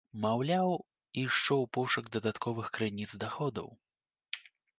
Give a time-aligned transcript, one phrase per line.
[0.23, 0.69] Маўляў,
[1.23, 3.71] ішоў пошук дадатковых крыніц даходаў.